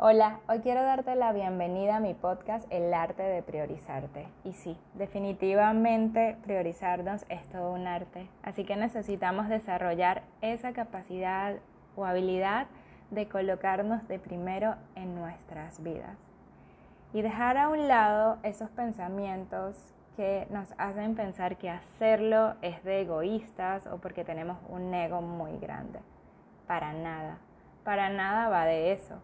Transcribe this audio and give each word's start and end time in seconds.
Hola, 0.00 0.38
hoy 0.48 0.60
quiero 0.60 0.84
darte 0.84 1.16
la 1.16 1.32
bienvenida 1.32 1.96
a 1.96 2.00
mi 2.00 2.14
podcast 2.14 2.68
El 2.70 2.94
arte 2.94 3.24
de 3.24 3.42
priorizarte. 3.42 4.28
Y 4.44 4.52
sí, 4.52 4.78
definitivamente 4.94 6.36
priorizarnos 6.44 7.24
es 7.28 7.44
todo 7.48 7.72
un 7.72 7.88
arte, 7.88 8.28
así 8.44 8.62
que 8.62 8.76
necesitamos 8.76 9.48
desarrollar 9.48 10.22
esa 10.40 10.72
capacidad 10.72 11.56
o 11.96 12.04
habilidad 12.04 12.68
de 13.10 13.26
colocarnos 13.26 14.06
de 14.06 14.20
primero 14.20 14.76
en 14.94 15.16
nuestras 15.16 15.82
vidas 15.82 16.16
y 17.12 17.22
dejar 17.22 17.56
a 17.56 17.68
un 17.68 17.88
lado 17.88 18.38
esos 18.44 18.70
pensamientos 18.70 19.92
que 20.14 20.46
nos 20.50 20.68
hacen 20.78 21.16
pensar 21.16 21.56
que 21.56 21.70
hacerlo 21.70 22.54
es 22.62 22.84
de 22.84 23.00
egoístas 23.00 23.88
o 23.88 23.98
porque 23.98 24.24
tenemos 24.24 24.58
un 24.68 24.94
ego 24.94 25.22
muy 25.22 25.58
grande. 25.58 25.98
Para 26.68 26.92
nada, 26.92 27.38
para 27.82 28.10
nada 28.10 28.48
va 28.48 28.64
de 28.64 28.92
eso 28.92 29.20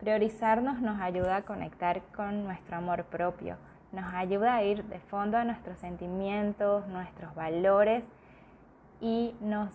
Priorizarnos 0.00 0.80
nos 0.80 0.98
ayuda 0.98 1.36
a 1.36 1.42
conectar 1.42 2.00
con 2.16 2.44
nuestro 2.44 2.78
amor 2.78 3.04
propio, 3.04 3.56
nos 3.92 4.14
ayuda 4.14 4.54
a 4.54 4.62
ir 4.62 4.82
de 4.84 4.98
fondo 4.98 5.36
a 5.36 5.44
nuestros 5.44 5.78
sentimientos, 5.78 6.86
nuestros 6.86 7.34
valores 7.34 8.02
y 9.02 9.34
nos 9.42 9.68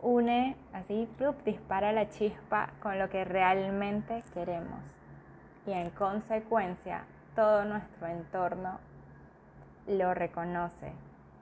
une, 0.00 0.56
así, 0.72 1.06
dispara 1.44 1.92
la 1.92 2.08
chispa 2.08 2.70
con 2.80 2.98
lo 2.98 3.10
que 3.10 3.26
realmente 3.26 4.22
queremos. 4.32 4.80
Y 5.66 5.72
en 5.72 5.90
consecuencia, 5.90 7.04
todo 7.34 7.66
nuestro 7.66 8.06
entorno 8.06 8.78
lo 9.86 10.14
reconoce 10.14 10.90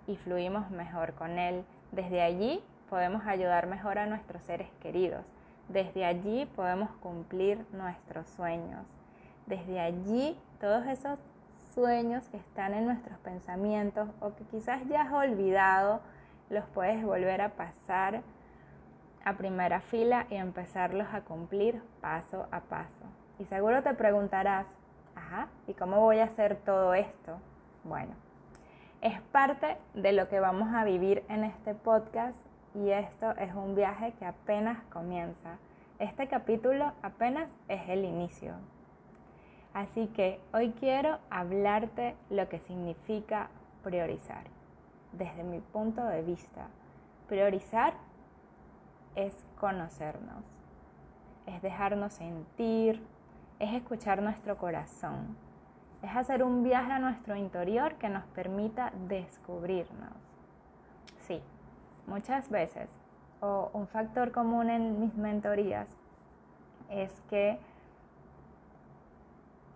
y 0.08 0.16
fluimos 0.16 0.72
mejor 0.72 1.14
con 1.14 1.38
él. 1.38 1.64
Desde 1.92 2.20
allí 2.20 2.60
podemos 2.90 3.24
ayudar 3.26 3.68
mejor 3.68 3.98
a 4.00 4.06
nuestros 4.06 4.42
seres 4.42 4.68
queridos 4.82 5.24
desde 5.68 6.04
allí 6.04 6.46
podemos 6.56 6.90
cumplir 7.00 7.64
nuestros 7.72 8.28
sueños. 8.30 8.84
Desde 9.46 9.80
allí 9.80 10.38
todos 10.60 10.86
esos 10.86 11.18
sueños 11.74 12.28
que 12.28 12.36
están 12.36 12.74
en 12.74 12.86
nuestros 12.86 13.18
pensamientos 13.18 14.08
o 14.20 14.34
que 14.34 14.44
quizás 14.44 14.86
ya 14.88 15.02
has 15.02 15.12
olvidado, 15.12 16.00
los 16.50 16.64
puedes 16.66 17.02
volver 17.04 17.40
a 17.40 17.50
pasar 17.50 18.22
a 19.24 19.36
primera 19.36 19.80
fila 19.80 20.26
y 20.30 20.34
empezarlos 20.34 21.08
a 21.12 21.22
cumplir 21.22 21.82
paso 22.00 22.46
a 22.50 22.60
paso. 22.60 23.04
Y 23.38 23.46
seguro 23.46 23.82
te 23.82 23.94
preguntarás, 23.94 24.66
ajá, 25.16 25.48
¿y 25.66 25.74
cómo 25.74 26.00
voy 26.00 26.18
a 26.18 26.24
hacer 26.24 26.56
todo 26.56 26.94
esto? 26.94 27.38
Bueno, 27.82 28.12
es 29.00 29.20
parte 29.20 29.76
de 29.94 30.12
lo 30.12 30.28
que 30.28 30.40
vamos 30.40 30.74
a 30.74 30.84
vivir 30.84 31.24
en 31.28 31.44
este 31.44 31.74
podcast 31.74 32.38
y 32.74 32.90
esto 32.90 33.30
es 33.36 33.54
un 33.54 33.74
viaje 33.74 34.12
que 34.18 34.26
apenas 34.26 34.82
comienza. 34.92 35.58
Este 35.98 36.26
capítulo 36.26 36.92
apenas 37.02 37.48
es 37.68 37.88
el 37.88 38.04
inicio. 38.04 38.54
Así 39.72 40.08
que 40.08 40.40
hoy 40.52 40.72
quiero 40.72 41.18
hablarte 41.30 42.16
lo 42.30 42.48
que 42.48 42.58
significa 42.58 43.48
priorizar. 43.82 44.44
Desde 45.12 45.44
mi 45.44 45.60
punto 45.60 46.04
de 46.04 46.22
vista, 46.22 46.66
priorizar 47.28 47.94
es 49.14 49.44
conocernos, 49.60 50.44
es 51.46 51.62
dejarnos 51.62 52.14
sentir, 52.14 53.00
es 53.60 53.72
escuchar 53.74 54.20
nuestro 54.20 54.58
corazón, 54.58 55.36
es 56.02 56.14
hacer 56.14 56.42
un 56.42 56.64
viaje 56.64 56.90
a 56.90 56.98
nuestro 56.98 57.36
interior 57.36 57.94
que 57.94 58.08
nos 58.08 58.24
permita 58.26 58.92
descubrirnos. 59.08 60.33
Muchas 62.06 62.50
veces, 62.50 62.88
o 63.40 63.70
un 63.72 63.86
factor 63.86 64.30
común 64.30 64.70
en 64.70 65.00
mis 65.00 65.14
mentorías, 65.14 65.88
es 66.90 67.12
que 67.30 67.58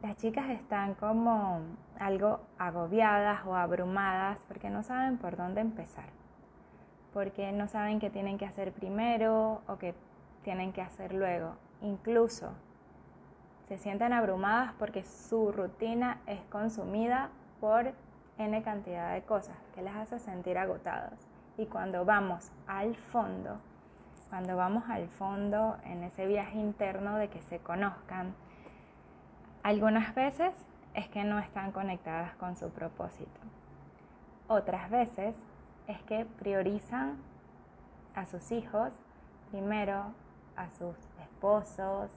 las 0.02 0.16
chicas 0.16 0.48
están 0.50 0.94
como 0.94 1.60
algo 1.98 2.40
agobiadas 2.58 3.44
o 3.46 3.56
abrumadas 3.56 4.38
porque 4.46 4.70
no 4.70 4.82
saben 4.82 5.18
por 5.18 5.36
dónde 5.36 5.60
empezar, 5.60 6.10
porque 7.12 7.50
no 7.52 7.66
saben 7.66 7.98
qué 7.98 8.10
tienen 8.10 8.38
que 8.38 8.46
hacer 8.46 8.72
primero 8.72 9.62
o 9.66 9.78
qué 9.78 9.94
tienen 10.44 10.72
que 10.72 10.82
hacer 10.82 11.14
luego. 11.14 11.54
Incluso 11.80 12.50
se 13.68 13.78
sienten 13.78 14.12
abrumadas 14.12 14.72
porque 14.78 15.02
su 15.04 15.50
rutina 15.50 16.20
es 16.26 16.40
consumida 16.50 17.30
por 17.60 17.92
n 18.38 18.62
cantidad 18.62 19.14
de 19.14 19.22
cosas 19.22 19.56
que 19.74 19.82
les 19.82 19.94
hace 19.94 20.18
sentir 20.18 20.58
agotadas. 20.58 21.27
Y 21.58 21.66
cuando 21.66 22.04
vamos 22.04 22.52
al 22.68 22.94
fondo, 22.94 23.58
cuando 24.30 24.56
vamos 24.56 24.84
al 24.88 25.08
fondo 25.08 25.76
en 25.84 26.04
ese 26.04 26.26
viaje 26.26 26.56
interno 26.56 27.16
de 27.16 27.28
que 27.28 27.42
se 27.42 27.58
conozcan, 27.58 28.32
algunas 29.64 30.14
veces 30.14 30.54
es 30.94 31.08
que 31.08 31.24
no 31.24 31.40
están 31.40 31.72
conectadas 31.72 32.32
con 32.36 32.56
su 32.56 32.70
propósito. 32.70 33.40
Otras 34.46 34.88
veces 34.88 35.34
es 35.88 36.00
que 36.04 36.24
priorizan 36.38 37.18
a 38.14 38.24
sus 38.24 38.52
hijos 38.52 38.92
primero, 39.50 40.12
a 40.56 40.70
sus 40.70 40.96
esposos, 41.20 42.08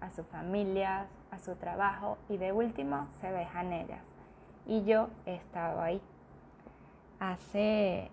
a 0.00 0.10
sus 0.10 0.26
familias, 0.28 1.08
a 1.30 1.38
su 1.38 1.56
trabajo 1.56 2.16
y 2.30 2.38
de 2.38 2.52
último 2.52 3.06
se 3.20 3.30
dejan 3.30 3.74
ellas. 3.74 4.02
Y 4.66 4.84
yo 4.84 5.10
he 5.26 5.34
estado 5.34 5.82
ahí. 5.82 6.00
Hace 7.20 8.10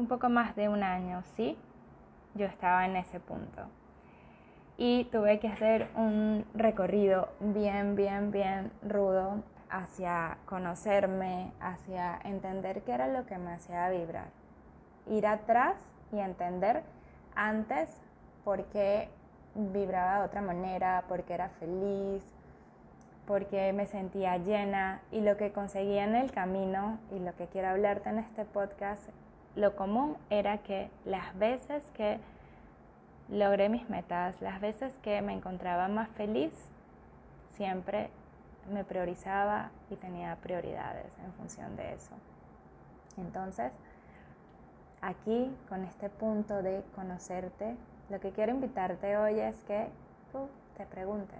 un 0.00 0.06
poco 0.06 0.30
más 0.30 0.56
de 0.56 0.68
un 0.68 0.82
año, 0.82 1.22
¿sí? 1.36 1.56
Yo 2.34 2.46
estaba 2.46 2.86
en 2.86 2.96
ese 2.96 3.20
punto. 3.20 3.62
Y 4.78 5.04
tuve 5.12 5.38
que 5.38 5.48
hacer 5.48 5.90
un 5.94 6.46
recorrido 6.54 7.28
bien, 7.38 7.96
bien, 7.96 8.30
bien 8.30 8.72
rudo 8.82 9.42
hacia 9.68 10.38
conocerme, 10.46 11.52
hacia 11.60 12.18
entender 12.24 12.82
qué 12.82 12.92
era 12.92 13.08
lo 13.08 13.26
que 13.26 13.36
me 13.36 13.52
hacía 13.52 13.90
vibrar. 13.90 14.28
Ir 15.06 15.26
atrás 15.26 15.76
y 16.12 16.18
entender 16.18 16.82
antes 17.36 17.90
por 18.42 18.64
qué 18.66 19.10
vibraba 19.54 20.20
de 20.20 20.24
otra 20.24 20.40
manera, 20.40 21.04
por 21.08 21.24
qué 21.24 21.34
era 21.34 21.50
feliz, 21.50 22.24
porque 23.26 23.72
me 23.74 23.86
sentía 23.86 24.38
llena 24.38 25.02
y 25.12 25.20
lo 25.20 25.36
que 25.36 25.52
conseguía 25.52 26.04
en 26.04 26.16
el 26.16 26.32
camino 26.32 26.98
y 27.10 27.18
lo 27.18 27.36
que 27.36 27.48
quiero 27.48 27.68
hablarte 27.68 28.08
en 28.08 28.18
este 28.18 28.46
podcast 28.46 29.10
lo 29.56 29.76
común 29.76 30.16
era 30.30 30.58
que 30.58 30.90
las 31.04 31.36
veces 31.38 31.82
que 31.94 32.18
logré 33.28 33.68
mis 33.68 33.88
metas, 33.88 34.40
las 34.40 34.60
veces 34.60 34.92
que 35.02 35.22
me 35.22 35.32
encontraba 35.32 35.88
más 35.88 36.08
feliz, 36.10 36.52
siempre 37.56 38.10
me 38.72 38.84
priorizaba 38.84 39.70
y 39.90 39.96
tenía 39.96 40.36
prioridades 40.36 41.12
en 41.24 41.32
función 41.32 41.76
de 41.76 41.94
eso. 41.94 42.12
Entonces, 43.16 43.72
aquí 45.00 45.54
con 45.68 45.84
este 45.84 46.08
punto 46.08 46.62
de 46.62 46.82
conocerte, 46.94 47.76
lo 48.08 48.20
que 48.20 48.30
quiero 48.30 48.52
invitarte 48.52 49.16
hoy 49.16 49.40
es 49.40 49.56
que 49.64 49.88
tú 50.32 50.48
te 50.76 50.86
preguntes, 50.86 51.38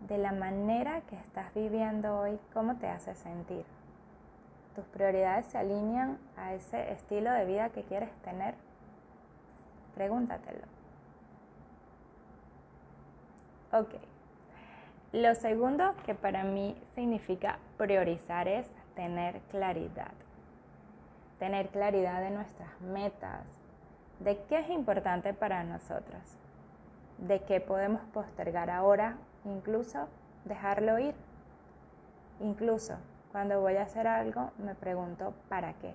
de 0.00 0.18
la 0.18 0.32
manera 0.32 1.02
que 1.02 1.16
estás 1.16 1.52
viviendo 1.54 2.20
hoy, 2.20 2.38
¿cómo 2.54 2.76
te 2.76 2.88
hace 2.88 3.14
sentir? 3.14 3.64
Tus 4.74 4.84
prioridades 4.86 5.46
se 5.46 5.58
alinean 5.58 6.18
a 6.36 6.54
ese 6.54 6.92
estilo 6.92 7.30
de 7.32 7.44
vida 7.44 7.70
que 7.70 7.82
quieres 7.82 8.10
tener? 8.22 8.54
Pregúntatelo. 9.94 10.64
Ok. 13.72 13.94
Lo 15.12 15.34
segundo 15.34 15.94
que 16.06 16.14
para 16.14 16.44
mí 16.44 16.80
significa 16.94 17.58
priorizar 17.76 18.48
es 18.48 18.70
tener 18.94 19.40
claridad. 19.50 20.12
Tener 21.38 21.68
claridad 21.68 22.20
de 22.20 22.30
nuestras 22.30 22.80
metas, 22.80 23.44
de 24.20 24.38
qué 24.48 24.60
es 24.60 24.70
importante 24.70 25.34
para 25.34 25.64
nosotros, 25.64 26.20
de 27.18 27.40
qué 27.42 27.60
podemos 27.60 28.02
postergar 28.12 28.70
ahora, 28.70 29.16
incluso 29.44 30.08
dejarlo 30.44 30.98
ir. 30.98 31.14
Incluso 32.40 32.96
cuando 33.32 33.60
voy 33.60 33.76
a 33.76 33.82
hacer 33.82 34.06
algo, 34.06 34.50
me 34.58 34.74
pregunto 34.74 35.34
¿para 35.48 35.72
qué? 35.74 35.94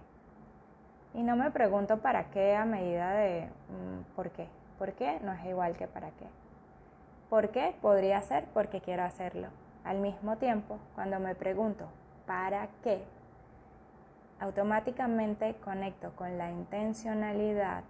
Y 1.14 1.24
no 1.24 1.36
me 1.36 1.52
pregunto 1.52 1.98
para 1.98 2.26
qué 2.32 2.56
a 2.56 2.66
medida 2.66 3.14
de 3.14 3.46
mm, 3.46 4.16
por 4.16 4.32
qué. 4.32 4.48
¿Por 4.78 4.94
qué? 4.94 5.20
No 5.22 5.32
es 5.34 5.46
igual 5.46 5.76
que 5.78 5.88
para 5.88 6.12
qué. 6.12 6.28
¿Por 7.30 7.50
qué? 7.50 7.76
Podría 7.82 8.22
ser 8.22 8.46
porque 8.54 8.82
quiero 8.82 9.04
hacerlo. 9.04 9.48
Al 9.84 10.00
mismo 10.00 10.38
tiempo, 10.38 10.80
cuando 10.96 11.20
me 11.20 11.36
pregunto 11.36 11.86
¿para 12.26 12.68
qué? 12.84 13.04
automáticamente 14.40 15.56
conecto 15.56 16.12
con 16.16 16.38
la 16.38 16.52
intencionalidad 16.52 17.84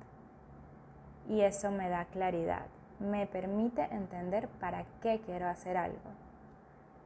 y 1.27 1.41
eso 1.41 1.71
me 1.71 1.89
da 1.89 2.05
claridad. 2.05 2.65
Me 2.99 3.25
permite 3.25 3.81
entender 3.91 4.47
para 4.59 4.85
qué 5.01 5.19
quiero 5.25 5.47
hacer 5.47 5.75
algo. 5.75 6.24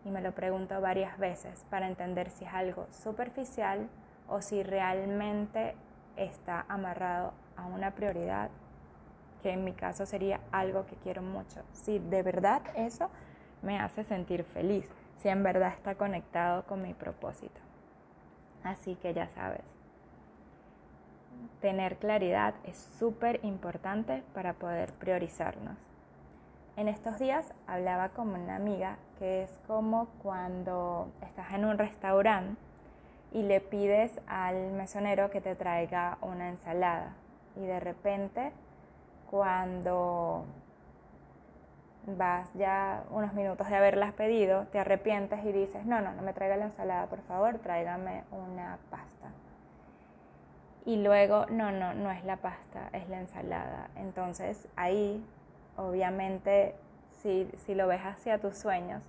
Y 0.10 0.12
me 0.12 0.22
lo 0.22 0.32
pregunto 0.32 0.82
varias 0.82 1.20
veces 1.20 1.68
para 1.70 1.88
entender 1.88 2.32
si 2.32 2.44
es 2.44 2.52
algo 2.52 2.88
superficial 2.90 3.88
o 4.28 4.42
si 4.42 4.64
realmente 4.64 5.76
está 6.18 6.66
amarrado 6.68 7.32
a 7.56 7.68
una 7.68 7.92
prioridad, 7.92 8.50
que 9.44 9.52
en 9.52 9.64
mi 9.64 9.74
caso 9.74 10.08
sería 10.08 10.40
algo 10.52 10.88
que 10.88 10.96
quiero 10.96 11.22
mucho. 11.22 11.62
Si 11.74 12.00
de 12.00 12.24
verdad 12.24 12.64
eso 12.76 13.12
me 13.62 13.80
hace 13.80 14.04
sentir 14.04 14.46
feliz, 14.46 14.90
si 15.20 15.30
en 15.30 15.44
verdad 15.44 15.74
está 15.74 15.94
conectado 15.94 16.64
con 16.64 16.82
mi 16.82 16.96
propósito. 16.96 17.62
Así 18.64 18.96
que 18.96 19.14
ya 19.14 19.28
sabes, 19.28 19.62
tener 21.62 21.98
claridad 21.98 22.56
es 22.64 22.78
súper 22.98 23.42
importante 23.44 24.24
para 24.34 24.54
poder 24.54 24.92
priorizarnos. 24.94 25.89
En 26.80 26.88
estos 26.88 27.20
días 27.20 27.54
hablaba 27.68 28.08
con 28.08 28.30
una 28.30 28.56
amiga 28.56 28.96
que 29.18 29.44
es 29.44 29.52
como 29.68 30.08
cuando 30.24 31.12
estás 31.22 31.52
en 31.52 31.66
un 31.66 31.78
restaurante 31.78 32.58
y 33.34 33.42
le 33.42 33.60
pides 33.60 34.22
al 34.28 34.72
mesonero 34.72 35.30
que 35.30 35.42
te 35.42 35.56
traiga 35.56 36.18
una 36.22 36.48
ensalada 36.48 37.16
y 37.58 37.66
de 37.66 37.82
repente 37.82 38.54
cuando 39.30 40.46
vas 42.08 42.50
ya 42.54 43.04
unos 43.12 43.34
minutos 43.34 43.68
de 43.68 43.76
haberlas 43.76 44.14
pedido, 44.14 44.68
te 44.68 44.80
arrepientes 44.80 45.44
y 45.44 45.52
dices, 45.52 45.86
no, 45.86 46.00
no, 46.00 46.14
no 46.14 46.22
me 46.22 46.32
traiga 46.32 46.56
la 46.56 46.68
ensalada, 46.68 47.08
por 47.08 47.20
favor, 47.24 47.58
tráigame 47.58 48.24
una 48.32 48.80
pasta. 48.90 49.32
Y 50.86 50.96
luego, 51.04 51.46
no, 51.48 51.74
no, 51.74 51.94
no 51.94 52.10
es 52.10 52.24
la 52.24 52.38
pasta, 52.38 52.88
es 52.94 53.10
la 53.10 53.20
ensalada. 53.20 53.90
Entonces 53.98 54.70
ahí, 54.78 55.22
obviamente, 55.80 56.76
si, 57.22 57.50
si 57.66 57.74
lo 57.74 57.88
ves 57.88 58.02
hacia 58.02 58.40
tus 58.40 58.58
sueños, 58.58 59.02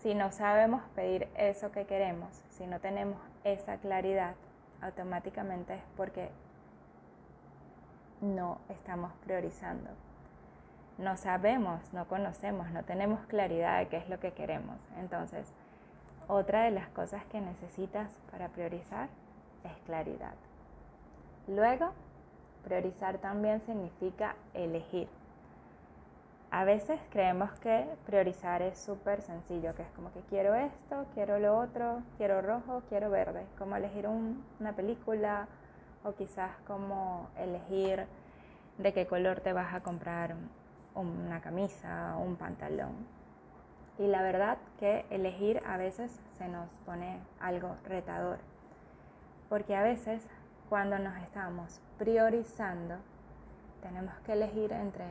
si 0.00 0.14
no 0.14 0.32
sabemos 0.32 0.82
pedir 0.94 1.28
eso 1.36 1.72
que 1.72 1.84
queremos, 1.84 2.30
si 2.50 2.66
no 2.66 2.80
tenemos 2.80 3.18
esa 3.44 3.76
claridad, 3.78 4.34
automáticamente 4.80 5.74
es 5.74 5.82
porque 5.96 6.30
no 8.20 8.58
estamos 8.68 9.12
priorizando. 9.24 9.90
No 10.98 11.16
sabemos, 11.16 11.80
no 11.92 12.06
conocemos, 12.06 12.70
no 12.70 12.84
tenemos 12.84 13.20
claridad 13.26 13.78
de 13.78 13.88
qué 13.88 13.96
es 13.96 14.08
lo 14.08 14.20
que 14.20 14.32
queremos. 14.32 14.76
Entonces, 14.98 15.52
otra 16.28 16.64
de 16.64 16.70
las 16.70 16.88
cosas 16.90 17.24
que 17.26 17.40
necesitas 17.40 18.10
para 18.30 18.48
priorizar 18.48 19.08
es 19.64 19.72
claridad. 19.86 20.34
Luego, 21.48 21.92
priorizar 22.64 23.18
también 23.18 23.60
significa 23.62 24.36
elegir. 24.54 25.08
A 26.52 26.64
veces 26.64 27.00
creemos 27.10 27.52
que 27.60 27.86
priorizar 28.06 28.60
es 28.60 28.76
súper 28.76 29.22
sencillo, 29.22 29.72
que 29.76 29.82
es 29.82 29.90
como 29.90 30.12
que 30.12 30.20
quiero 30.22 30.56
esto, 30.56 31.06
quiero 31.14 31.38
lo 31.38 31.56
otro, 31.56 32.02
quiero 32.16 32.42
rojo, 32.42 32.82
quiero 32.88 33.08
verde, 33.08 33.46
como 33.56 33.76
elegir 33.76 34.08
una 34.08 34.72
película 34.72 35.46
o 36.02 36.12
quizás 36.14 36.50
como 36.66 37.28
elegir 37.38 38.04
de 38.78 38.92
qué 38.92 39.06
color 39.06 39.38
te 39.38 39.52
vas 39.52 39.72
a 39.74 39.80
comprar 39.80 40.34
una 40.96 41.40
camisa 41.40 42.16
o 42.16 42.22
un 42.22 42.34
pantalón. 42.34 43.06
Y 44.00 44.08
la 44.08 44.22
verdad 44.22 44.58
que 44.80 45.06
elegir 45.10 45.62
a 45.64 45.76
veces 45.76 46.20
se 46.36 46.48
nos 46.48 46.68
pone 46.84 47.20
algo 47.38 47.76
retador, 47.84 48.38
porque 49.48 49.76
a 49.76 49.82
veces 49.82 50.26
cuando 50.68 50.98
nos 50.98 51.16
estamos 51.22 51.80
priorizando, 51.96 52.96
tenemos 53.82 54.14
que 54.24 54.32
elegir 54.32 54.72
entre 54.72 55.04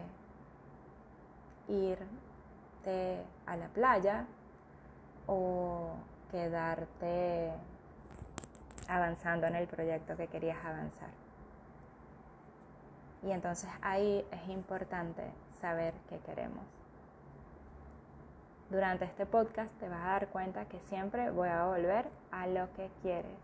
irte 1.70 3.24
a 3.46 3.56
la 3.56 3.68
playa 3.68 4.26
o 5.28 5.92
quedarte 6.32 7.52
avanzando 8.88 9.48
en 9.48 9.56
el 9.56 9.68
proyecto 9.68 10.18
que 10.18 10.28
querías 10.28 10.58
avanzar. 10.66 11.10
Y 13.22 13.32
entonces 13.32 13.70
ahí 13.82 14.26
es 14.32 14.50
importante 14.50 15.24
saber 15.62 15.94
qué 16.10 16.18
queremos. 16.20 16.64
Durante 18.70 19.06
este 19.06 19.26
podcast 19.26 19.72
te 19.80 19.90
vas 19.90 20.02
a 20.02 20.10
dar 20.10 20.28
cuenta 20.28 20.66
que 20.66 20.80
siempre 20.82 21.32
voy 21.32 21.50
a 21.50 21.66
volver 21.66 22.08
a 22.32 22.48
lo 22.48 22.72
que 22.74 22.90
quieres, 23.02 23.38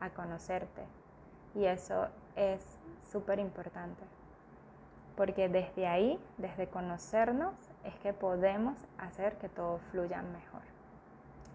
a 0.00 0.10
conocerte. 0.10 0.84
Y 1.54 1.64
eso 1.64 2.08
es 2.36 2.62
súper 3.10 3.40
importante 3.40 4.19
porque 5.16 5.48
desde 5.48 5.86
ahí, 5.86 6.18
desde 6.38 6.68
conocernos, 6.68 7.54
es 7.84 7.94
que 8.00 8.12
podemos 8.12 8.76
hacer 8.98 9.36
que 9.38 9.48
todo 9.48 9.78
fluya 9.90 10.22
mejor. 10.22 10.62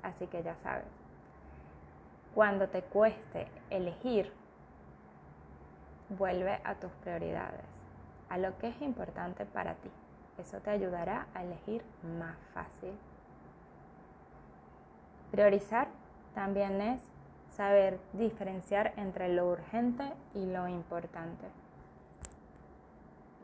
Así 0.04 0.28
que 0.28 0.44
ya 0.44 0.56
sabes, 0.58 0.86
cuando 2.34 2.68
te 2.68 2.82
cueste 2.82 3.48
elegir, 3.70 4.32
vuelve 6.10 6.60
a 6.64 6.76
tus 6.76 6.92
prioridades, 7.04 7.66
a 8.30 8.38
lo 8.38 8.58
que 8.58 8.68
es 8.68 8.82
importante 8.82 9.46
para 9.46 9.74
ti. 9.76 9.90
Eso 10.38 10.60
te 10.60 10.70
ayudará 10.70 11.28
a 11.34 11.44
elegir 11.44 11.84
más 12.20 12.38
fácil. 12.54 12.94
Priorizar 15.32 15.88
también 16.34 16.82
es 16.82 17.02
saber 17.50 18.00
diferenciar 18.14 18.94
entre 18.98 19.34
lo 19.34 19.48
urgente 19.50 20.12
y 20.34 20.46
lo 20.46 20.68
importante 20.68 21.46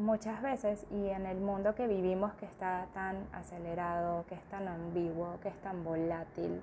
muchas 0.01 0.41
veces 0.41 0.85
y 0.91 1.09
en 1.09 1.25
el 1.25 1.39
mundo 1.39 1.75
que 1.75 1.87
vivimos 1.87 2.33
que 2.33 2.45
está 2.45 2.87
tan 2.93 3.27
acelerado, 3.31 4.25
que 4.27 4.35
es 4.35 4.43
tan 4.45 4.67
ambiguo, 4.67 5.39
que 5.41 5.49
es 5.49 5.61
tan 5.61 5.83
volátil, 5.83 6.61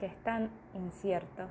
que 0.00 0.06
es 0.06 0.16
tan 0.22 0.50
incierto, 0.74 1.48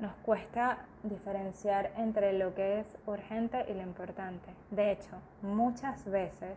nos 0.00 0.14
cuesta 0.16 0.78
diferenciar 1.02 1.92
entre 1.96 2.32
lo 2.32 2.54
que 2.54 2.80
es 2.80 2.96
urgente 3.06 3.64
y 3.68 3.74
lo 3.74 3.82
importante. 3.82 4.48
De 4.70 4.92
hecho, 4.92 5.16
muchas 5.42 6.04
veces 6.04 6.56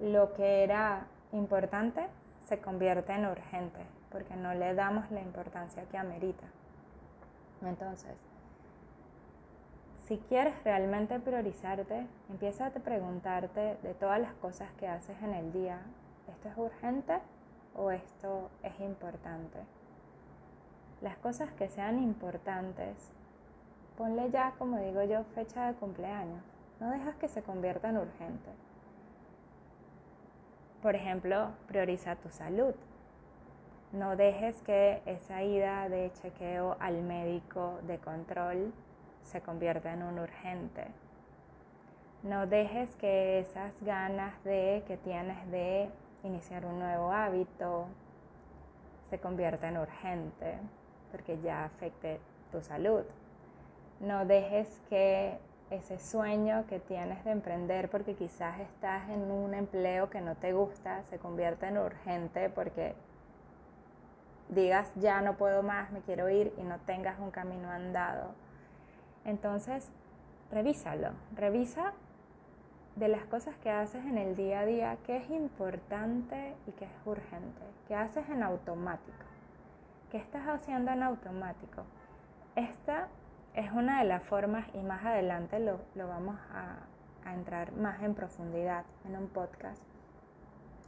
lo 0.00 0.32
que 0.32 0.64
era 0.64 1.06
importante 1.32 2.06
se 2.46 2.58
convierte 2.60 3.12
en 3.12 3.26
urgente 3.26 3.80
porque 4.10 4.36
no 4.36 4.54
le 4.54 4.74
damos 4.74 5.10
la 5.10 5.20
importancia 5.20 5.84
que 5.90 5.98
amerita. 5.98 6.46
Entonces, 7.62 8.16
si 10.06 10.18
quieres 10.18 10.54
realmente 10.62 11.18
priorizarte, 11.18 12.06
empieza 12.30 12.66
a 12.66 12.70
preguntarte 12.70 13.76
de 13.82 13.94
todas 13.94 14.20
las 14.20 14.34
cosas 14.34 14.70
que 14.78 14.86
haces 14.86 15.20
en 15.20 15.34
el 15.34 15.52
día, 15.52 15.80
¿esto 16.28 16.48
es 16.48 16.56
urgente 16.56 17.18
o 17.74 17.90
esto 17.90 18.48
es 18.62 18.78
importante? 18.78 19.58
Las 21.02 21.16
cosas 21.16 21.50
que 21.54 21.68
sean 21.68 22.00
importantes, 22.00 23.10
ponle 23.98 24.30
ya, 24.30 24.52
como 24.58 24.78
digo 24.78 25.02
yo, 25.02 25.24
fecha 25.34 25.66
de 25.66 25.74
cumpleaños. 25.74 26.42
No 26.78 26.90
dejas 26.90 27.16
que 27.16 27.26
se 27.26 27.42
convierta 27.42 27.88
en 27.88 27.96
urgente. 27.96 28.50
Por 30.82 30.94
ejemplo, 30.94 31.48
prioriza 31.66 32.14
tu 32.14 32.30
salud. 32.30 32.74
No 33.90 34.14
dejes 34.14 34.62
que 34.62 35.02
esa 35.04 35.42
ida 35.42 35.88
de 35.88 36.12
chequeo 36.12 36.76
al 36.78 37.02
médico 37.02 37.80
de 37.88 37.98
control 37.98 38.72
se 39.26 39.40
convierta 39.40 39.92
en 39.92 40.02
un 40.02 40.18
urgente. 40.18 40.86
No 42.22 42.46
dejes 42.46 42.94
que 42.96 43.40
esas 43.40 43.80
ganas 43.82 44.42
de 44.44 44.82
que 44.86 44.96
tienes 44.96 45.50
de 45.50 45.90
iniciar 46.22 46.64
un 46.64 46.78
nuevo 46.78 47.12
hábito 47.12 47.86
se 49.10 49.18
convierta 49.18 49.68
en 49.68 49.78
urgente 49.78 50.58
porque 51.12 51.38
ya 51.40 51.64
afecte 51.64 52.20
tu 52.50 52.60
salud. 52.62 53.02
No 54.00 54.24
dejes 54.26 54.82
que 54.88 55.38
ese 55.70 55.98
sueño 55.98 56.64
que 56.68 56.78
tienes 56.78 57.24
de 57.24 57.32
emprender 57.32 57.90
porque 57.90 58.14
quizás 58.14 58.60
estás 58.60 59.08
en 59.08 59.30
un 59.30 59.54
empleo 59.54 60.10
que 60.10 60.20
no 60.20 60.36
te 60.36 60.52
gusta 60.52 61.02
se 61.04 61.18
convierta 61.18 61.68
en 61.68 61.78
urgente 61.78 62.50
porque 62.50 62.94
digas 64.48 64.92
ya 64.94 65.20
no 65.22 65.36
puedo 65.36 65.64
más, 65.64 65.90
me 65.90 66.00
quiero 66.02 66.28
ir 66.28 66.52
y 66.56 66.62
no 66.62 66.78
tengas 66.86 67.18
un 67.18 67.32
camino 67.32 67.68
andado 67.68 68.45
entonces, 69.26 69.90
revísalo, 70.52 71.10
revisa 71.34 71.92
de 72.94 73.08
las 73.08 73.24
cosas 73.24 73.56
que 73.56 73.70
haces 73.70 74.04
en 74.06 74.18
el 74.18 74.36
día 74.36 74.60
a 74.60 74.66
día, 74.66 74.98
qué 75.04 75.16
es 75.16 75.28
importante 75.30 76.54
y 76.66 76.70
qué 76.72 76.84
es 76.84 77.06
urgente, 77.06 77.60
qué 77.88 77.96
haces 77.96 78.28
en 78.30 78.44
automático, 78.44 79.26
qué 80.10 80.18
estás 80.18 80.46
haciendo 80.46 80.92
en 80.92 81.02
automático. 81.02 81.82
Esta 82.54 83.08
es 83.54 83.72
una 83.72 83.98
de 83.98 84.04
las 84.04 84.22
formas 84.22 84.64
y 84.74 84.78
más 84.78 85.04
adelante 85.04 85.58
lo, 85.58 85.80
vamos 86.06 86.36
a, 86.54 87.28
a 87.28 87.34
entrar 87.34 87.72
más 87.72 88.00
en 88.02 88.14
profundidad 88.14 88.84
en 89.04 89.16
un 89.16 89.26
podcast, 89.26 89.82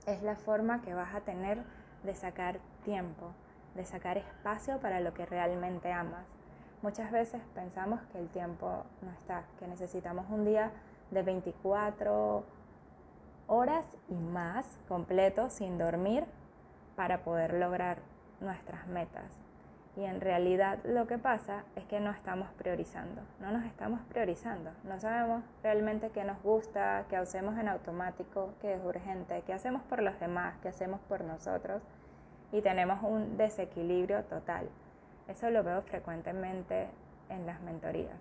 es 0.06 0.22
la 0.22 0.36
forma 0.36 0.80
que 0.80 0.94
vas 0.94 1.12
a 1.12 1.22
tener 1.22 1.62
de 2.04 2.14
sacar 2.14 2.60
tiempo, 2.84 3.32
de 3.74 3.84
sacar 3.84 4.16
espacio 4.16 4.78
para 4.78 5.00
lo 5.00 5.12
que 5.12 5.26
realmente 5.26 5.92
amas. 5.92 6.37
Muchas 6.80 7.10
veces 7.10 7.42
pensamos 7.56 8.00
que 8.12 8.18
el 8.18 8.28
tiempo 8.28 8.84
no 9.02 9.10
está, 9.10 9.42
que 9.58 9.66
necesitamos 9.66 10.26
un 10.30 10.44
día 10.44 10.70
de 11.10 11.22
24 11.22 12.44
horas 13.48 13.84
y 14.08 14.14
más 14.14 14.78
completo 14.86 15.50
sin 15.50 15.76
dormir 15.76 16.24
para 16.94 17.24
poder 17.24 17.54
lograr 17.54 17.98
nuestras 18.40 18.86
metas. 18.86 19.40
Y 19.96 20.04
en 20.04 20.20
realidad 20.20 20.78
lo 20.84 21.08
que 21.08 21.18
pasa 21.18 21.64
es 21.74 21.84
que 21.86 21.98
no 21.98 22.12
estamos 22.12 22.48
priorizando, 22.52 23.22
no 23.40 23.50
nos 23.50 23.64
estamos 23.64 24.00
priorizando, 24.02 24.70
no 24.84 25.00
sabemos 25.00 25.42
realmente 25.64 26.10
qué 26.10 26.22
nos 26.22 26.40
gusta, 26.44 27.06
qué 27.10 27.16
hacemos 27.16 27.58
en 27.58 27.66
automático, 27.66 28.54
qué 28.60 28.74
es 28.74 28.84
urgente, 28.84 29.42
qué 29.44 29.52
hacemos 29.52 29.82
por 29.82 30.00
los 30.00 30.20
demás, 30.20 30.54
qué 30.62 30.68
hacemos 30.68 31.00
por 31.08 31.24
nosotros 31.24 31.82
y 32.52 32.60
tenemos 32.60 33.02
un 33.02 33.36
desequilibrio 33.36 34.22
total. 34.24 34.68
Eso 35.28 35.50
lo 35.50 35.62
veo 35.62 35.82
frecuentemente 35.82 36.88
en 37.28 37.46
las 37.46 37.60
mentorías. 37.60 38.18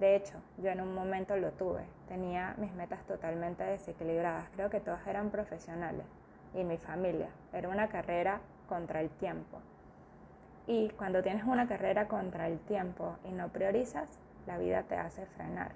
De 0.00 0.16
hecho, 0.16 0.34
yo 0.58 0.70
en 0.70 0.80
un 0.80 0.94
momento 0.94 1.36
lo 1.36 1.52
tuve, 1.52 1.84
tenía 2.08 2.54
mis 2.58 2.72
metas 2.72 3.04
totalmente 3.04 3.64
desequilibradas, 3.64 4.48
creo 4.54 4.70
que 4.70 4.80
todas 4.80 5.06
eran 5.06 5.30
profesionales 5.30 6.06
y 6.54 6.64
mi 6.64 6.76
familia, 6.76 7.28
era 7.52 7.68
una 7.68 7.88
carrera 7.88 8.40
contra 8.68 9.00
el 9.00 9.08
tiempo 9.10 9.58
y 10.66 10.88
cuando 10.90 11.22
tienes 11.22 11.44
una 11.44 11.68
carrera 11.68 12.08
contra 12.08 12.48
el 12.48 12.58
tiempo 12.58 13.16
y 13.24 13.30
no 13.30 13.48
priorizas, 13.48 14.18
la 14.46 14.58
vida 14.58 14.82
te 14.82 14.96
hace 14.96 15.24
frenar. 15.26 15.72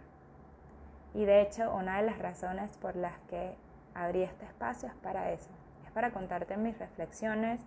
Y 1.14 1.24
de 1.24 1.42
hecho, 1.42 1.72
una 1.74 1.98
de 1.98 2.06
las 2.06 2.18
razones 2.18 2.76
por 2.76 2.96
las 2.96 3.16
que 3.28 3.54
abrí 3.94 4.22
este 4.22 4.44
espacio 4.46 4.88
es 4.88 4.94
para 4.96 5.30
eso. 5.30 5.50
Es 5.84 5.92
para 5.92 6.10
contarte 6.10 6.56
mis 6.56 6.76
reflexiones. 6.78 7.60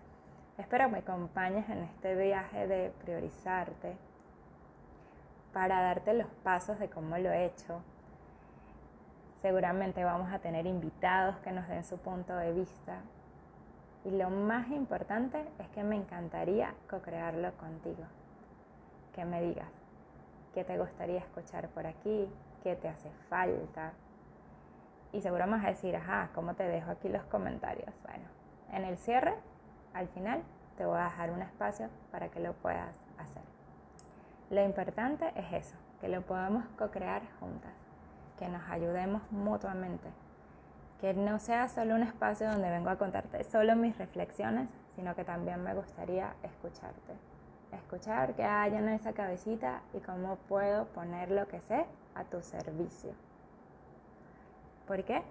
Espero 0.58 0.86
que 0.86 0.92
me 0.92 0.98
acompañes 1.00 1.68
en 1.70 1.84
este 1.84 2.16
viaje 2.16 2.68
de 2.68 2.92
priorizarte, 3.04 3.98
para 5.54 5.82
darte 5.82 6.14
los 6.14 6.28
pasos 6.44 6.80
de 6.80 6.90
cómo 6.90 7.18
lo 7.18 7.32
he 7.32 7.46
hecho. 7.46 7.82
Seguramente 9.42 10.04
vamos 10.04 10.34
a 10.34 10.40
tener 10.40 10.66
invitados 10.66 11.38
que 11.38 11.52
nos 11.52 11.68
den 11.68 11.84
su 11.84 11.98
punto 12.00 12.36
de 12.36 12.54
vista 12.54 13.02
y 14.04 14.12
lo 14.12 14.30
más 14.30 14.70
importante 14.70 15.46
es 15.60 15.68
que 15.70 15.84
me 15.84 15.96
encantaría 15.96 16.74
co-crearlo 16.90 17.54
contigo. 17.58 18.04
Que 19.14 19.26
me 19.26 19.42
digas 19.42 19.70
qué 20.54 20.64
te 20.64 20.78
gustaría 20.78 21.20
escuchar 21.20 21.70
por 21.70 21.86
aquí, 21.86 22.28
qué 22.64 22.76
te 22.76 22.90
hace 22.90 23.10
falta. 23.30 23.94
Y 25.12 25.22
seguro 25.22 25.44
a 25.44 25.58
decir, 25.58 25.96
ajá, 25.96 26.30
¿cómo 26.34 26.56
te 26.56 26.64
dejo 26.64 26.92
aquí 26.92 27.08
los 27.08 27.24
comentarios? 27.26 27.94
Bueno, 28.04 28.26
en 28.72 28.84
el 28.86 28.98
cierre, 28.98 29.36
al 29.94 30.08
final, 30.10 30.44
te 30.78 30.86
voy 30.86 30.98
a 30.98 31.06
dejar 31.06 31.32
un 31.32 31.42
espacio 31.42 31.90
para 32.12 32.30
que 32.30 32.40
lo 32.40 32.54
puedas 32.54 32.96
hacer. 33.18 33.44
Lo 34.50 34.64
importante 34.64 35.32
es 35.36 35.68
eso, 35.68 35.76
que 36.02 36.08
lo 36.08 36.22
podamos 36.22 36.66
co-crear 36.78 37.22
juntas, 37.40 37.74
que 38.38 38.48
nos 38.48 38.68
ayudemos 38.70 39.22
mutuamente 39.32 40.10
que 41.04 41.14
no 41.14 41.38
sea 41.38 41.68
solo 41.68 41.96
un 41.96 42.04
espacio 42.04 42.50
donde 42.50 42.70
vengo 42.70 42.90
a 42.90 42.98
contarte 42.98 43.44
solo 43.44 43.76
mis 43.76 43.98
reflexiones, 43.98 44.70
sino 44.96 45.14
que 45.16 45.26
también 45.26 45.62
me 45.62 45.74
gustaría 45.74 46.34
escucharte. 46.44 47.12
Escuchar 47.74 48.36
qué 48.36 48.46
hay 48.46 48.74
en 48.74 48.88
esa 48.88 49.12
cabecita 49.12 49.82
y 49.94 50.00
cómo 50.00 50.38
puedo 50.48 50.86
poner 50.86 51.30
lo 51.30 51.46
que 51.50 51.60
sé 51.60 51.86
a 52.16 52.24
tu 52.24 52.42
servicio. 52.42 53.12
¿Por 54.88 55.04
qué? 55.04 55.22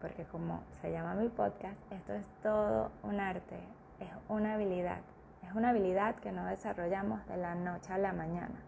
Porque 0.00 0.24
como 0.24 0.64
se 0.82 0.90
llama 0.90 1.14
mi 1.14 1.28
podcast, 1.28 1.78
esto 1.92 2.14
es 2.14 2.26
todo 2.42 2.90
un 3.04 3.20
arte, 3.20 3.56
es 4.00 4.08
una 4.28 4.54
habilidad. 4.54 5.00
Es 5.42 5.54
una 5.54 5.70
habilidad 5.70 6.16
que 6.16 6.32
no 6.32 6.44
desarrollamos 6.46 7.26
de 7.26 7.36
la 7.36 7.54
noche 7.54 7.92
a 7.92 7.98
la 7.98 8.12
mañana. 8.12 8.60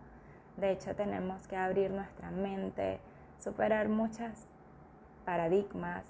De 0.57 0.73
hecho, 0.73 0.95
tenemos 0.95 1.47
que 1.47 1.57
abrir 1.57 1.91
nuestra 1.91 2.31
mente, 2.31 3.01
superar 3.39 3.89
muchas 3.89 4.47
paradigmas, 5.25 6.05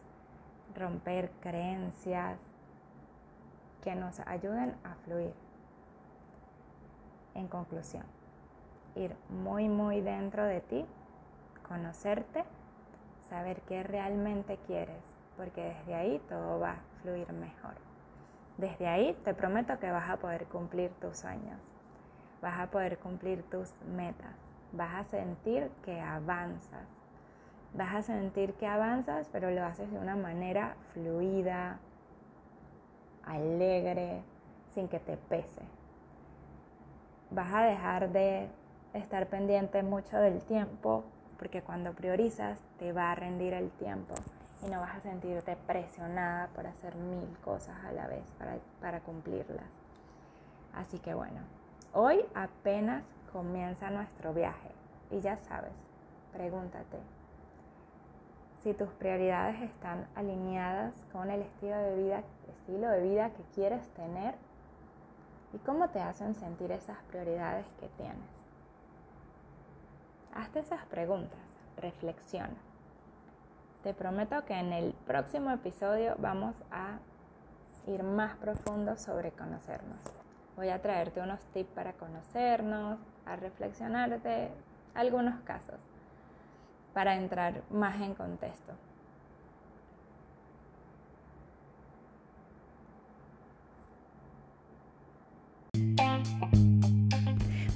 romper 0.76 1.30
creencias 1.40 2.38
que 3.82 3.94
nos 3.94 4.20
ayuden 4.20 4.74
a 4.84 4.94
fluir. 5.04 5.34
En 7.34 7.48
conclusión, 7.48 8.04
ir 8.94 9.16
muy, 9.28 9.68
muy 9.68 10.00
dentro 10.00 10.44
de 10.44 10.60
ti, 10.60 10.84
conocerte, 11.68 12.44
saber 13.28 13.60
qué 13.62 13.82
realmente 13.82 14.58
quieres, 14.66 15.02
porque 15.36 15.62
desde 15.62 15.94
ahí 15.94 16.20
todo 16.28 16.60
va 16.60 16.72
a 16.72 17.02
fluir 17.02 17.32
mejor. 17.32 17.89
Desde 18.60 18.86
ahí 18.86 19.16
te 19.24 19.32
prometo 19.32 19.78
que 19.78 19.90
vas 19.90 20.10
a 20.10 20.18
poder 20.18 20.44
cumplir 20.44 20.90
tus 21.00 21.16
sueños, 21.16 21.58
vas 22.42 22.60
a 22.60 22.66
poder 22.66 22.98
cumplir 22.98 23.42
tus 23.44 23.72
metas, 23.96 24.34
vas 24.72 24.94
a 24.96 25.04
sentir 25.04 25.70
que 25.82 25.98
avanzas, 25.98 26.86
vas 27.72 27.94
a 27.94 28.02
sentir 28.02 28.52
que 28.52 28.66
avanzas, 28.66 29.30
pero 29.32 29.50
lo 29.50 29.64
haces 29.64 29.90
de 29.90 29.98
una 29.98 30.14
manera 30.14 30.76
fluida, 30.92 31.78
alegre, 33.24 34.20
sin 34.74 34.88
que 34.88 34.98
te 34.98 35.16
pese. 35.16 35.62
Vas 37.30 37.54
a 37.54 37.62
dejar 37.62 38.10
de 38.10 38.50
estar 38.92 39.26
pendiente 39.28 39.82
mucho 39.82 40.18
del 40.18 40.42
tiempo, 40.42 41.04
porque 41.38 41.62
cuando 41.62 41.94
priorizas 41.94 42.60
te 42.78 42.92
va 42.92 43.12
a 43.12 43.14
rendir 43.14 43.54
el 43.54 43.70
tiempo 43.70 44.14
y 44.62 44.70
no 44.70 44.80
vas 44.80 44.96
a 44.96 45.00
sentirte 45.00 45.56
presionada 45.66 46.48
por 46.48 46.66
hacer 46.66 46.94
mil 46.96 47.28
cosas 47.44 47.76
a 47.84 47.92
la 47.92 48.06
vez 48.06 48.24
para, 48.38 48.58
para 48.80 49.00
cumplirlas. 49.00 49.64
Así 50.74 50.98
que 50.98 51.14
bueno, 51.14 51.40
hoy 51.92 52.24
apenas 52.34 53.04
comienza 53.32 53.90
nuestro 53.90 54.34
viaje 54.34 54.70
y 55.10 55.20
ya 55.20 55.36
sabes, 55.38 55.72
pregúntate, 56.32 56.98
si 58.62 58.74
tus 58.74 58.90
prioridades 58.90 59.60
están 59.62 60.06
alineadas 60.14 60.92
con 61.12 61.30
el 61.30 61.40
estilo 61.42 61.76
de 61.76 61.96
vida, 61.96 62.22
estilo 62.48 62.90
de 62.90 63.00
vida 63.00 63.30
que 63.30 63.42
quieres 63.54 63.88
tener 63.94 64.34
y 65.54 65.58
cómo 65.58 65.88
te 65.88 66.00
hacen 66.00 66.34
sentir 66.34 66.70
esas 66.70 66.98
prioridades 67.04 67.66
que 67.80 67.88
tienes. 67.96 68.18
Hazte 70.34 70.60
esas 70.60 70.84
preguntas, 70.86 71.40
reflexiona. 71.78 72.69
Te 73.82 73.94
prometo 73.94 74.44
que 74.44 74.52
en 74.52 74.74
el 74.74 74.92
próximo 75.06 75.50
episodio 75.50 76.14
vamos 76.18 76.54
a 76.70 76.98
ir 77.86 78.02
más 78.02 78.36
profundo 78.36 78.96
sobre 78.96 79.32
conocernos. 79.32 79.98
Voy 80.54 80.68
a 80.68 80.82
traerte 80.82 81.22
unos 81.22 81.40
tips 81.54 81.70
para 81.70 81.94
conocernos, 81.94 82.98
a 83.24 83.36
reflexionarte 83.36 84.50
algunos 84.94 85.40
casos 85.40 85.80
para 86.92 87.16
entrar 87.16 87.62
más 87.70 87.98
en 88.02 88.14
contexto. 88.14 88.74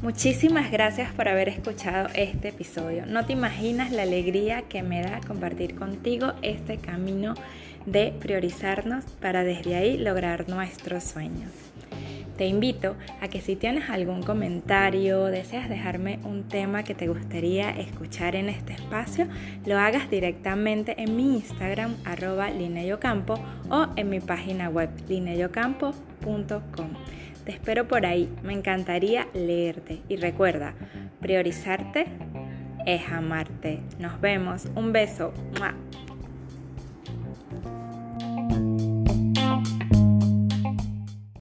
Muchísimas 0.04 0.70
gracias 0.70 1.10
por 1.12 1.28
haber 1.28 1.48
escuchado 1.48 2.10
este 2.14 2.48
episodio. 2.48 3.06
No 3.06 3.24
te 3.24 3.32
imaginas 3.32 3.90
la 3.90 4.02
alegría 4.02 4.60
que 4.60 4.82
me 4.82 5.00
da 5.00 5.22
compartir 5.26 5.76
contigo 5.76 6.34
este 6.42 6.76
camino 6.76 7.32
de 7.86 8.12
priorizarnos 8.20 9.06
para 9.22 9.44
desde 9.44 9.76
ahí 9.76 9.96
lograr 9.96 10.46
nuestros 10.46 11.04
sueños. 11.04 11.50
Te 12.36 12.44
invito 12.46 12.96
a 13.22 13.28
que 13.28 13.40
si 13.40 13.56
tienes 13.56 13.88
algún 13.88 14.22
comentario, 14.22 15.24
deseas 15.24 15.70
dejarme 15.70 16.18
un 16.24 16.48
tema 16.48 16.82
que 16.82 16.94
te 16.94 17.08
gustaría 17.08 17.70
escuchar 17.70 18.36
en 18.36 18.50
este 18.50 18.74
espacio, 18.74 19.26
lo 19.64 19.78
hagas 19.78 20.10
directamente 20.10 21.00
en 21.00 21.16
mi 21.16 21.36
Instagram 21.36 21.96
arroba 22.04 22.50
lineyocampo 22.50 23.42
o 23.70 23.86
en 23.96 24.10
mi 24.10 24.20
página 24.20 24.68
web 24.68 24.90
lineyocampo.com. 25.08 26.90
Te 27.44 27.52
espero 27.52 27.86
por 27.86 28.06
ahí, 28.06 28.28
me 28.42 28.54
encantaría 28.54 29.28
leerte. 29.34 30.00
Y 30.08 30.16
recuerda, 30.16 30.74
priorizarte 31.20 32.06
es 32.86 33.08
amarte. 33.10 33.80
Nos 33.98 34.20
vemos, 34.20 34.66
un 34.74 34.92
beso. 34.92 35.32